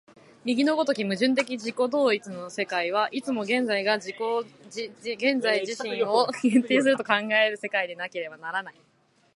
[0.45, 4.07] 右の如き矛盾的自己同一の世界は、いつも現在が現
[5.39, 8.75] 在自身を限定すると考えられる世界でなければならない。